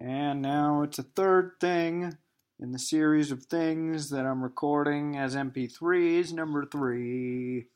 And 0.00 0.40
now 0.40 0.82
it's 0.82 0.98
a 0.98 1.02
third 1.02 1.52
thing 1.60 2.16
in 2.58 2.72
the 2.72 2.78
series 2.78 3.30
of 3.30 3.44
things 3.44 4.08
that 4.08 4.24
I'm 4.24 4.42
recording 4.42 5.18
as 5.18 5.36
MP3s, 5.36 6.32
number 6.32 6.64
three. 6.64 7.66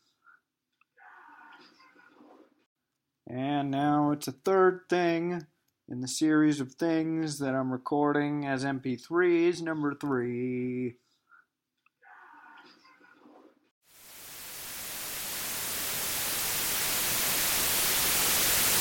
And 3.27 3.70
now 3.70 4.11
it's 4.12 4.27
a 4.27 4.33
third 4.33 4.83
thing 4.89 5.47
in 5.86 6.00
the 6.00 6.08
series 6.08 6.61
of 6.61 6.72
things 6.72 7.39
that 7.41 7.55
I'm 7.55 7.70
recording 7.70 8.47
as 8.47 8.64
MP3s, 8.64 9.61
number 9.61 9.95
three. 9.95 10.97